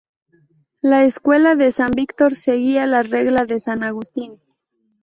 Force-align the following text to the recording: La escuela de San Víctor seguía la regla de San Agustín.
La 0.81 1.03
escuela 1.03 1.53
de 1.55 1.71
San 1.71 1.91
Víctor 1.91 2.33
seguía 2.35 2.87
la 2.87 3.03
regla 3.03 3.45
de 3.45 3.59
San 3.59 3.83
Agustín. 3.83 4.41